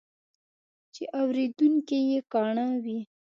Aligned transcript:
چې 0.93 1.03
اورېدونکي 1.19 1.97
یې 2.11 2.19
کاڼه 2.31 2.65
وي. 2.83 2.99